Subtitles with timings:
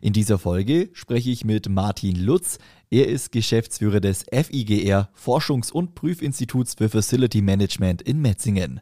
[0.00, 2.58] In dieser Folge spreche ich mit Martin Lutz.
[2.90, 8.80] Er ist Geschäftsführer des FIGR Forschungs- und Prüfinstituts für Facility Management in Metzingen.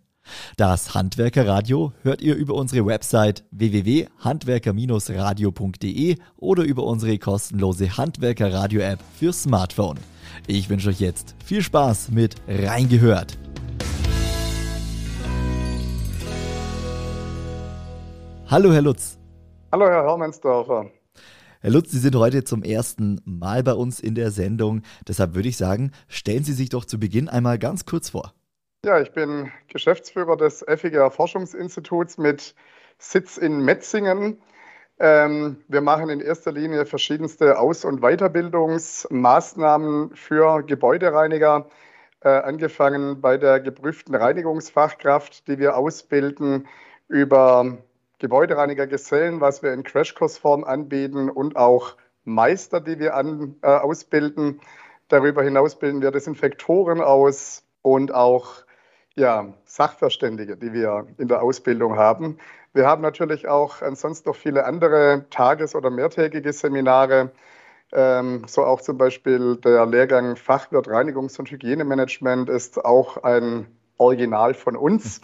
[0.56, 9.98] Das Handwerkerradio hört ihr über unsere Website www.handwerker-radio.de oder über unsere kostenlose Handwerkerradio-App für Smartphone.
[10.46, 13.38] Ich wünsche euch jetzt viel Spaß mit Reingehört.
[18.48, 19.15] Hallo, Herr Lutz.
[19.72, 20.92] Hallo, Herr Hermannsdorfer.
[21.60, 24.82] Herr Lutz, Sie sind heute zum ersten Mal bei uns in der Sendung.
[25.08, 28.32] Deshalb würde ich sagen, stellen Sie sich doch zu Beginn einmal ganz kurz vor.
[28.84, 32.54] Ja, ich bin Geschäftsführer des FIGR Forschungsinstituts mit
[32.98, 34.40] Sitz in Metzingen.
[35.00, 41.66] Ähm, wir machen in erster Linie verschiedenste Aus- und Weiterbildungsmaßnahmen für Gebäudereiniger,
[42.20, 46.68] äh, angefangen bei der geprüften Reinigungsfachkraft, die wir ausbilden,
[47.08, 47.78] über
[48.18, 54.60] Gebäudereinigergesellen, was wir in Crashkursform anbieten und auch Meister, die wir an, äh, ausbilden.
[55.08, 58.64] Darüber hinaus bilden wir Desinfektoren aus und auch
[59.14, 62.38] ja, Sachverständige, die wir in der Ausbildung haben.
[62.74, 67.30] Wir haben natürlich auch ansonsten noch viele andere tages- oder mehrtägige Seminare,
[67.92, 74.54] ähm, so auch zum Beispiel der Lehrgang Fachwirt Reinigungs- und Hygienemanagement ist auch ein Original
[74.54, 75.20] von uns.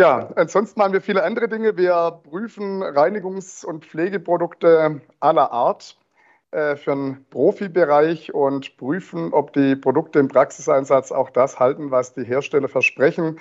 [0.00, 1.76] Ja, ansonsten machen wir viele andere Dinge.
[1.76, 5.98] Wir prüfen Reinigungs- und Pflegeprodukte aller Art
[6.52, 12.14] äh, für den Profibereich und prüfen, ob die Produkte im Praxiseinsatz auch das halten, was
[12.14, 13.40] die Hersteller versprechen.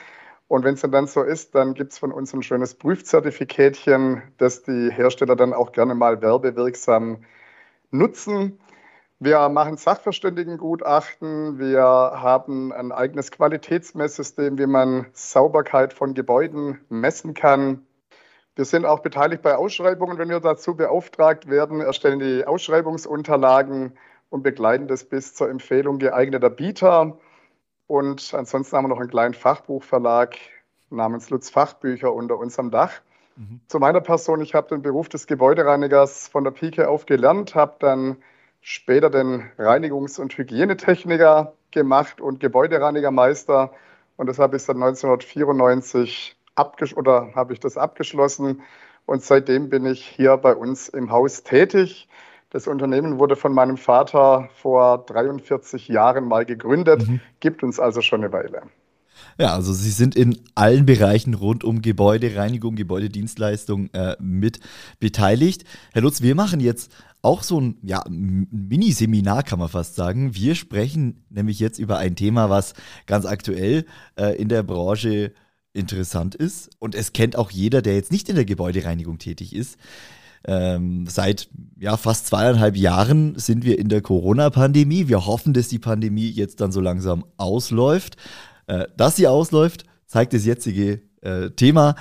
[0.50, 4.62] Und wenn es dann so ist, dann gibt es von uns ein schönes Prüfzertifikatchen, das
[4.62, 7.24] die Hersteller dann auch gerne mal werbewirksam
[7.90, 8.60] nutzen.
[9.22, 11.60] Wir machen Sachverständigengutachten.
[11.60, 17.86] Wir haben ein eigenes Qualitätsmesssystem, wie man Sauberkeit von Gebäuden messen kann.
[18.56, 23.98] Wir sind auch beteiligt bei Ausschreibungen, wenn wir dazu beauftragt werden, erstellen die Ausschreibungsunterlagen
[24.30, 27.18] und begleiten das bis zur Empfehlung geeigneter Bieter.
[27.88, 30.38] Und ansonsten haben wir noch einen kleinen Fachbuchverlag
[30.90, 32.94] namens Lutz Fachbücher unter unserem Dach.
[33.36, 33.60] Mhm.
[33.68, 37.76] Zu meiner Person, ich habe den Beruf des Gebäudereinigers von der Pike auf gelernt, habe
[37.80, 38.18] dann
[38.62, 43.72] später den Reinigungs- und Hygienetechniker gemacht und Gebäudereinigermeister.
[44.18, 48.62] Und das habe ich seit 1994 abgesch oder habe ich das abgeschlossen.
[49.06, 52.08] Und seitdem bin ich hier bei uns im Haus tätig.
[52.52, 57.22] Das Unternehmen wurde von meinem Vater vor 43 Jahren mal gegründet, mhm.
[57.40, 58.64] gibt uns also schon eine Weile.
[59.38, 64.60] Ja, also Sie sind in allen Bereichen rund um Gebäudereinigung, Gebäudedienstleistung äh, mit
[65.00, 65.64] beteiligt.
[65.94, 66.92] Herr Lutz, wir machen jetzt
[67.22, 70.36] auch so ein ja, Mini-Seminar, kann man fast sagen.
[70.36, 72.74] Wir sprechen nämlich jetzt über ein Thema, was
[73.06, 73.86] ganz aktuell
[74.18, 75.34] äh, in der Branche
[75.74, 76.70] interessant ist.
[76.80, 79.78] Und es kennt auch jeder, der jetzt nicht in der Gebäudereinigung tätig ist.
[80.46, 85.10] Ähm, seit ja, fast zweieinhalb Jahren sind wir in der Corona-Pandemie.
[85.10, 88.16] Wir hoffen, dass die Pandemie jetzt dann so langsam ausläuft.
[88.70, 91.96] Äh, dass sie ausläuft, zeigt das jetzige äh, Thema.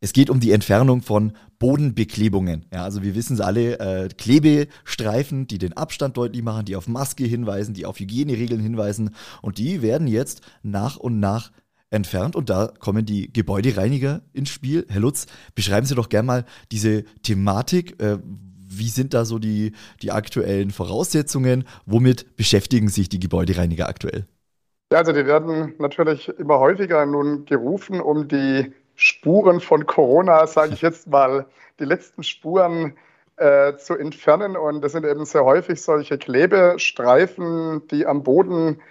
[0.00, 2.66] Es geht um die Entfernung von Bodenbeklebungen.
[2.70, 6.86] Ja, also wir wissen es alle, äh, Klebestreifen, die den Abstand deutlich machen, die auf
[6.86, 11.50] Maske hinweisen, die auf Hygieneregeln hinweisen und die werden jetzt nach und nach
[11.88, 14.84] entfernt und da kommen die Gebäudereiniger ins Spiel.
[14.90, 18.02] Herr Lutz, beschreiben Sie doch gerne mal diese Thematik.
[18.02, 18.18] Äh,
[18.58, 21.64] wie sind da so die, die aktuellen Voraussetzungen?
[21.86, 24.26] Womit beschäftigen sich die Gebäudereiniger aktuell?
[24.92, 30.74] Ja, also die werden natürlich immer häufiger nun gerufen, um die Spuren von Corona, sage
[30.74, 31.46] ich jetzt mal,
[31.80, 32.98] die letzten Spuren
[33.38, 34.54] äh, zu entfernen.
[34.54, 38.82] Und das sind eben sehr häufig solche Klebestreifen, die am Boden,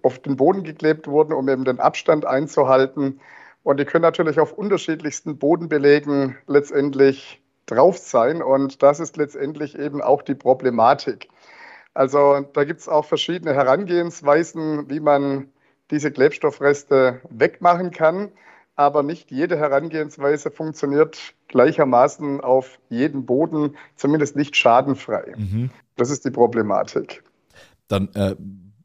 [0.00, 3.20] auf den Boden geklebt wurden, um eben den Abstand einzuhalten.
[3.62, 8.40] Und die können natürlich auf unterschiedlichsten Bodenbelegen letztendlich drauf sein.
[8.40, 11.28] Und das ist letztendlich eben auch die Problematik.
[11.94, 15.48] Also da gibt es auch verschiedene Herangehensweisen, wie man
[15.90, 18.30] diese Klebstoffreste wegmachen kann
[18.80, 25.34] aber nicht jede Herangehensweise funktioniert gleichermaßen auf jedem Boden, zumindest nicht schadenfrei.
[25.36, 25.68] Mhm.
[25.96, 27.22] Das ist die Problematik.
[27.88, 28.36] Dann äh,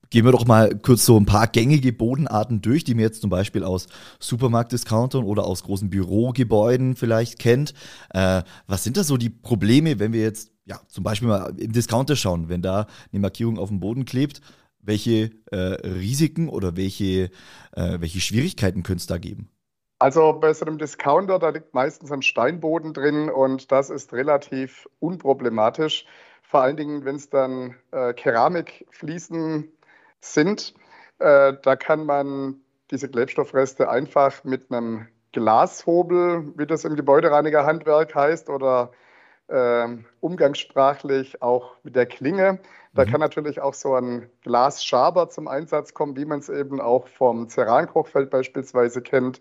[0.09, 3.29] gehen wir doch mal kurz so ein paar gängige Bodenarten durch, die man jetzt zum
[3.29, 3.87] Beispiel aus
[4.19, 7.73] Supermarktdiscountern oder aus großen Bürogebäuden vielleicht kennt.
[8.09, 11.71] Äh, was sind da so die Probleme, wenn wir jetzt ja, zum Beispiel mal im
[11.71, 14.41] Discounter schauen, wenn da eine Markierung auf dem Boden klebt?
[14.85, 17.29] welche äh, Risiken oder welche,
[17.75, 19.49] äh, welche Schwierigkeiten könnte es da geben?
[19.99, 24.87] Also bei so einem Discounter, da liegt meistens ein Steinboden drin und das ist relativ
[24.99, 26.05] unproblematisch.
[26.43, 29.71] Vor allen Dingen, wenn es dann äh, Keramikfliesen
[30.19, 30.73] sind,
[31.19, 32.57] äh, da kann man
[32.91, 38.91] diese Klebstoffreste einfach mit einem Glashobel, wie das im Gebäudereinigerhandwerk heißt, oder
[39.47, 42.59] umgangssprachlich auch mit der Klinge.
[42.95, 43.11] Da mhm.
[43.11, 47.47] kann natürlich auch so ein Glasschaber zum Einsatz kommen, wie man es eben auch vom
[47.47, 49.39] Cerankochfeld beispielsweise kennt.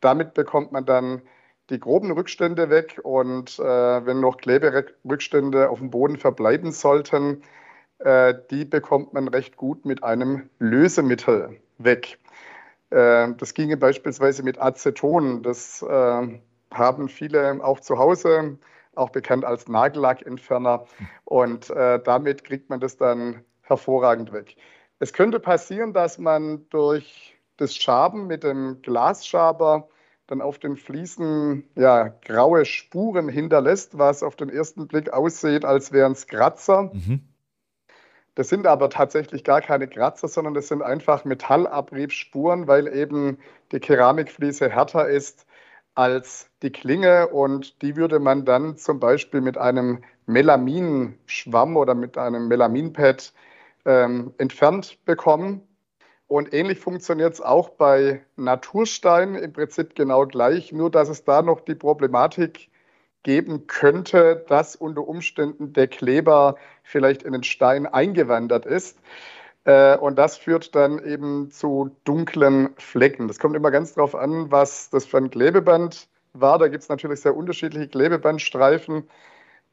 [0.00, 1.22] Damit bekommt man dann
[1.70, 7.42] die groben Rückstände weg und äh, wenn noch Kleberückstände auf dem Boden verbleiben sollten,
[7.98, 12.18] äh, die bekommt man recht gut mit einem Lösemittel weg.
[12.90, 15.42] Äh, das ginge beispielsweise mit Aceton.
[15.42, 16.40] Das äh,
[16.70, 18.58] haben viele auch zu Hause,
[18.96, 20.86] auch bekannt als Nagellackentferner.
[21.24, 24.56] Und äh, damit kriegt man das dann hervorragend weg.
[24.98, 29.88] Es könnte passieren, dass man durch das Schaben mit dem Glasschaber
[30.26, 35.92] dann auf den Fliesen ja, graue Spuren hinterlässt, was auf den ersten Blick aussieht, als
[35.92, 36.90] wären es Kratzer.
[36.92, 37.20] Mhm.
[38.34, 43.38] Das sind aber tatsächlich gar keine Kratzer, sondern das sind einfach Metallabriebsspuren, weil eben
[43.70, 45.46] die Keramikfliese härter ist
[45.94, 52.18] als die Klinge und die würde man dann zum Beispiel mit einem Melaminschwamm oder mit
[52.18, 53.32] einem Melaminpad
[53.84, 55.62] ähm, entfernt bekommen.
[56.26, 61.42] Und ähnlich funktioniert es auch bei Natursteinen im Prinzip genau gleich, nur dass es da
[61.42, 62.70] noch die Problematik
[63.22, 68.98] geben könnte, dass unter Umständen der Kleber vielleicht in den Stein eingewandert ist.
[69.64, 73.28] Äh, und das führt dann eben zu dunklen Flecken.
[73.28, 76.58] Das kommt immer ganz darauf an, was das für ein Klebeband war.
[76.58, 79.08] Da gibt es natürlich sehr unterschiedliche Klebebandstreifen.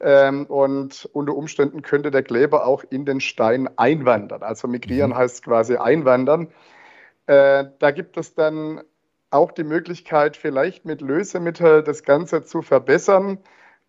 [0.00, 4.42] Ähm, und unter Umständen könnte der Kleber auch in den Stein einwandern.
[4.42, 5.16] Also migrieren mhm.
[5.16, 6.48] heißt quasi einwandern.
[7.26, 8.82] Äh, da gibt es dann
[9.30, 13.38] auch die Möglichkeit, vielleicht mit Lösemittel das Ganze zu verbessern,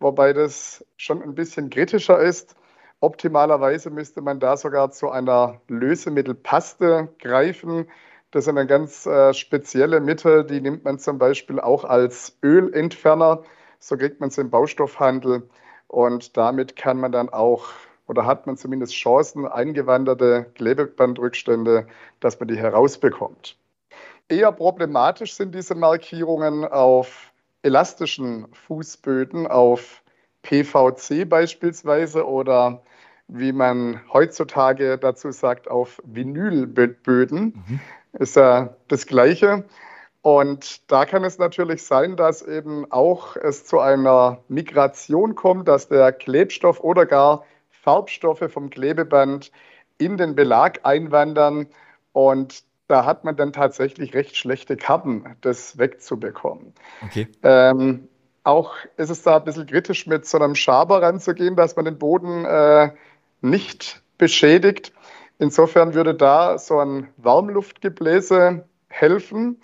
[0.00, 2.56] wobei das schon ein bisschen kritischer ist.
[3.04, 7.86] Optimalerweise müsste man da sogar zu einer Lösemittelpaste greifen.
[8.30, 13.42] Das sind dann ganz äh, spezielle Mittel, die nimmt man zum Beispiel auch als Ölentferner.
[13.78, 15.46] So kriegt man es im Baustoffhandel.
[15.86, 17.66] Und damit kann man dann auch
[18.06, 21.86] oder hat man zumindest Chancen, eingewanderte Klebebandrückstände,
[22.20, 23.58] dass man die herausbekommt.
[24.30, 30.02] Eher problematisch sind diese Markierungen auf elastischen Fußböden, auf
[30.40, 32.82] PVC beispielsweise oder
[33.28, 37.64] wie man heutzutage dazu sagt, auf Vinylböden.
[37.66, 37.80] Mhm.
[38.12, 39.64] Ist ja das Gleiche.
[40.22, 45.88] Und da kann es natürlich sein, dass eben auch es zu einer Migration kommt, dass
[45.88, 49.52] der Klebstoff oder gar Farbstoffe vom Klebeband
[49.98, 51.66] in den Belag einwandern.
[52.12, 56.72] Und da hat man dann tatsächlich recht schlechte Karten, das wegzubekommen.
[57.04, 57.28] Okay.
[57.42, 58.08] Ähm,
[58.44, 61.98] auch ist es da ein bisschen kritisch, mit so einem Schaber ranzugehen, dass man den
[61.98, 62.90] Boden äh,
[63.44, 64.92] nicht beschädigt.
[65.38, 69.60] Insofern würde da so ein Warmluftgebläse helfen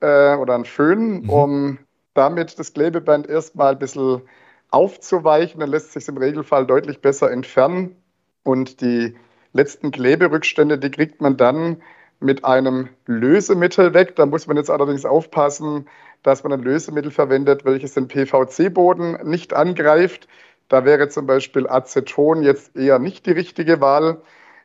[0.00, 1.30] äh, oder ein Föhn, mhm.
[1.30, 1.78] um
[2.14, 4.22] damit das Klebeband erstmal ein bisschen
[4.70, 5.60] aufzuweichen.
[5.60, 7.96] Dann lässt sich im Regelfall deutlich besser entfernen.
[8.42, 9.14] Und die
[9.52, 11.82] letzten Kleberückstände, die kriegt man dann
[12.20, 14.16] mit einem Lösemittel weg.
[14.16, 15.88] Da muss man jetzt allerdings aufpassen,
[16.22, 20.28] dass man ein Lösemittel verwendet, welches den PVC-Boden nicht angreift.
[20.72, 24.22] Da wäre zum Beispiel Aceton jetzt eher nicht die richtige Wahl.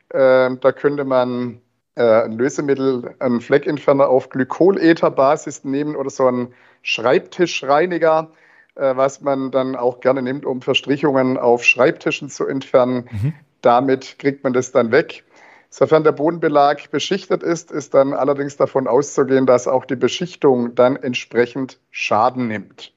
[0.08, 1.60] Äh, da könnte man
[1.96, 8.30] äh, ein Lösemittel, einen Fleckentferner auf Glykoletherbasis nehmen oder so einen Schreibtischreiniger,
[8.74, 13.06] äh, was man dann auch gerne nimmt, um Verstrichungen auf Schreibtischen zu entfernen.
[13.10, 13.34] Mhm.
[13.60, 15.24] Damit kriegt man das dann weg.
[15.68, 20.96] Sofern der Bodenbelag beschichtet ist, ist dann allerdings davon auszugehen, dass auch die Beschichtung dann
[20.96, 22.94] entsprechend Schaden nimmt.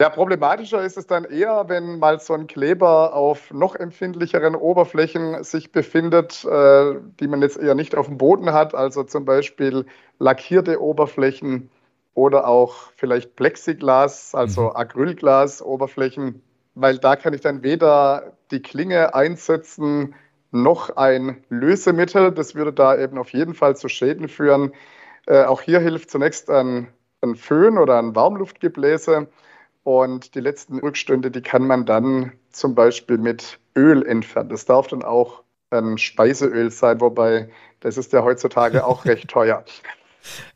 [0.00, 5.42] Ja, problematischer ist es dann eher, wenn mal so ein Kleber auf noch empfindlicheren Oberflächen
[5.42, 9.86] sich befindet, äh, die man jetzt eher nicht auf dem Boden hat, also zum Beispiel
[10.20, 11.68] lackierte Oberflächen
[12.14, 14.76] oder auch vielleicht Plexiglas, also mhm.
[14.76, 16.42] Acrylglas-Oberflächen,
[16.76, 20.14] weil da kann ich dann weder die Klinge einsetzen
[20.52, 22.30] noch ein Lösemittel.
[22.30, 24.72] Das würde da eben auf jeden Fall zu Schäden führen.
[25.26, 26.86] Äh, auch hier hilft zunächst ein,
[27.20, 29.26] ein Föhn oder ein Warmluftgebläse
[29.88, 34.50] und die letzten Rückstände, die kann man dann zum Beispiel mit Öl entfernen.
[34.50, 37.48] Das darf dann auch ein Speiseöl sein, wobei
[37.80, 39.64] das ist ja heutzutage auch recht teuer.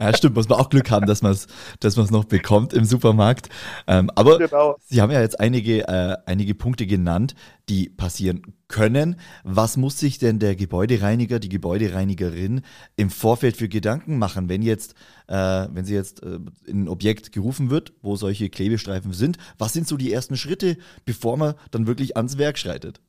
[0.01, 1.47] Ja, stimmt, muss man auch Glück haben, dass man es
[1.81, 3.49] dass noch bekommt im Supermarkt.
[3.87, 4.77] Ähm, aber genau.
[4.85, 7.35] Sie haben ja jetzt einige, äh, einige Punkte genannt,
[7.69, 9.17] die passieren können.
[9.45, 12.63] Was muss sich denn der Gebäudereiniger, die Gebäudereinigerin
[12.97, 14.95] im Vorfeld für Gedanken machen, wenn jetzt,
[15.29, 15.35] äh,
[15.71, 19.39] wenn sie jetzt äh, in ein Objekt gerufen wird, wo solche Klebestreifen sind?
[19.59, 23.01] Was sind so die ersten Schritte, bevor man dann wirklich ans Werk schreitet?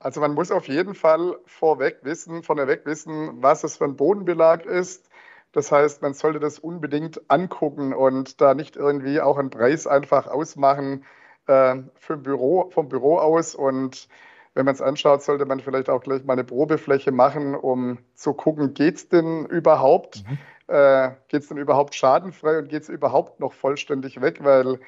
[0.00, 4.66] Also man muss auf jeden Fall vorweg wissen, vorneweg wissen, was es für ein Bodenbelag
[4.66, 5.08] ist
[5.54, 10.26] das heißt, man sollte das unbedingt angucken und da nicht irgendwie auch einen Preis einfach
[10.26, 11.04] ausmachen
[11.46, 11.76] äh,
[12.16, 13.54] Büro, vom Büro aus.
[13.54, 14.08] Und
[14.54, 18.34] wenn man es anschaut, sollte man vielleicht auch gleich mal eine Probefläche machen, um zu
[18.34, 20.24] gucken, geht es denn überhaupt?
[20.28, 20.38] Mhm.
[20.74, 24.42] Äh, geht es denn überhaupt schadenfrei und geht es überhaupt noch vollständig weg?
[24.42, 24.80] Weil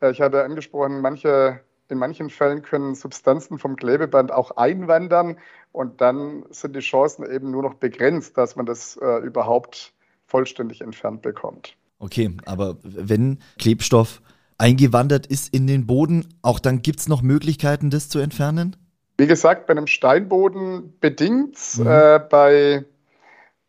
[0.00, 5.38] äh, ich habe ja angesprochen, manche, in manchen Fällen können Substanzen vom Klebeband auch einwandern
[5.70, 9.92] und dann sind die Chancen eben nur noch begrenzt, dass man das äh, überhaupt
[10.28, 11.76] vollständig entfernt bekommt.
[11.98, 14.22] Okay, aber wenn Klebstoff
[14.56, 18.76] eingewandert ist in den Boden, auch dann gibt es noch Möglichkeiten, das zu entfernen?
[19.16, 21.86] Wie gesagt, bei einem Steinboden bedingt, mhm.
[21.86, 22.84] äh, bei,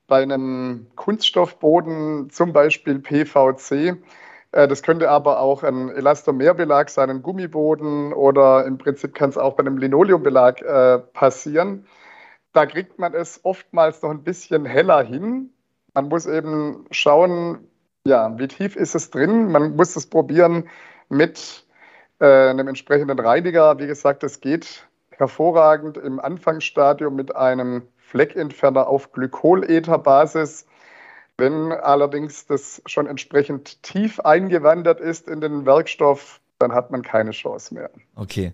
[0.07, 3.97] bei einem Kunststoffboden, zum Beispiel PVC,
[4.51, 9.37] äh, das könnte aber auch ein Elastomerbelag sein, ein Gummiboden oder im Prinzip kann es
[9.37, 11.87] auch bei einem Linoleumbelag äh, passieren.
[12.53, 15.51] Da kriegt man es oftmals noch ein bisschen heller hin,
[16.01, 17.59] man muss eben schauen,
[18.05, 19.51] ja, wie tief ist es drin.
[19.51, 20.69] Man muss es probieren
[21.09, 21.65] mit
[22.19, 23.79] äh, einem entsprechenden Reiniger.
[23.79, 30.65] Wie gesagt, es geht hervorragend im Anfangsstadium mit einem Fleckentferner auf Glykoletherbasis.
[31.37, 37.31] Wenn allerdings das schon entsprechend tief eingewandert ist in den Werkstoff, dann hat man keine
[37.31, 37.89] Chance mehr.
[38.15, 38.53] Okay.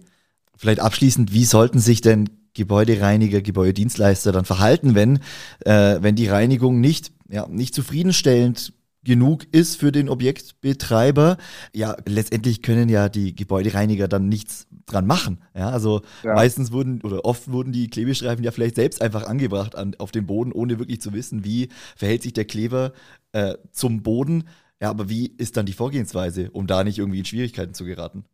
[0.58, 5.20] Vielleicht abschließend, wie sollten sich denn Gebäudereiniger, Gebäudedienstleister dann verhalten, wenn,
[5.66, 11.38] äh, wenn die Reinigung nicht, ja, nicht zufriedenstellend genug ist für den Objektbetreiber,
[11.74, 15.40] ja, letztendlich können ja die Gebäudereiniger dann nichts dran machen.
[15.56, 16.34] Ja, also ja.
[16.34, 20.26] meistens wurden oder oft wurden die Klebestreifen ja vielleicht selbst einfach angebracht an, auf den
[20.26, 22.94] Boden, ohne wirklich zu wissen, wie verhält sich der Kleber
[23.32, 24.46] äh, zum Boden.
[24.82, 28.26] Ja, aber wie ist dann die Vorgehensweise, um da nicht irgendwie in Schwierigkeiten zu geraten?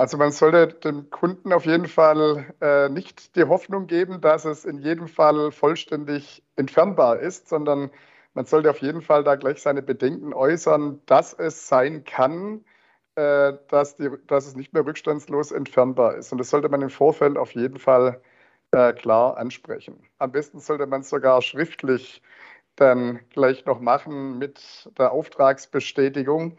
[0.00, 4.64] Also man sollte dem Kunden auf jeden Fall äh, nicht die Hoffnung geben, dass es
[4.64, 7.90] in jedem Fall vollständig entfernbar ist, sondern
[8.32, 12.64] man sollte auf jeden Fall da gleich seine Bedenken äußern, dass es sein kann,
[13.16, 16.30] äh, dass, die, dass es nicht mehr rückstandslos entfernbar ist.
[16.30, 18.22] Und das sollte man im Vorfeld auf jeden Fall
[18.70, 20.08] äh, klar ansprechen.
[20.18, 22.22] Am besten sollte man es sogar schriftlich
[22.76, 26.56] dann gleich noch machen mit der Auftragsbestätigung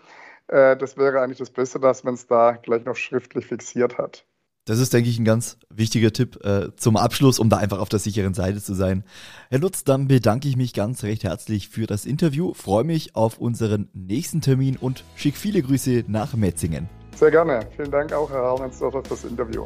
[0.50, 4.26] äh, das wäre eigentlich das Beste, dass man es da gleich noch schriftlich fixiert hat.
[4.66, 7.90] Das ist, denke ich, ein ganz wichtiger Tipp äh, zum Abschluss, um da einfach auf
[7.90, 9.04] der sicheren Seite zu sein.
[9.50, 13.40] Herr Lutz, dann bedanke ich mich ganz recht herzlich für das Interview, freue mich auf
[13.40, 16.88] unseren nächsten Termin und schicke viele Grüße nach Metzingen.
[17.16, 17.62] Sehr gerne.
[17.76, 19.66] Vielen Dank auch, Herr Harmensdorfer, für das Interview.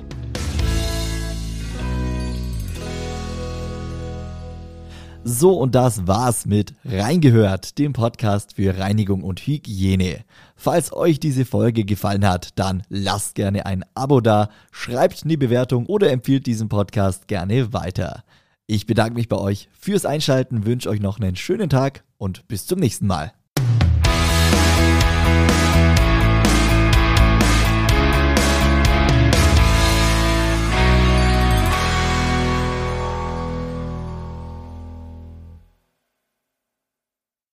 [5.26, 10.26] So, und das war's mit Reingehört, dem Podcast für Reinigung und Hygiene.
[10.58, 15.86] Falls euch diese Folge gefallen hat, dann lasst gerne ein Abo da, schreibt eine Bewertung
[15.86, 18.24] oder empfiehlt diesen Podcast gerne weiter.
[18.68, 22.66] Ich bedanke mich bei euch fürs Einschalten, wünsche euch noch einen schönen Tag und bis
[22.66, 23.32] zum nächsten Mal.